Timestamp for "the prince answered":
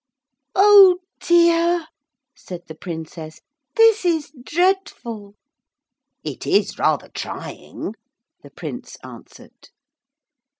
8.41-9.69